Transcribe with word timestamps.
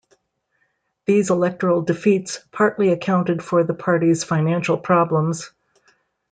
These 1.05 1.29
electoral 1.29 1.83
defeats 1.83 2.39
partly 2.51 2.89
accounted 2.89 3.43
for 3.43 3.63
the 3.63 3.75
party's 3.75 4.23
financial 4.23 4.79
problems. 4.79 5.51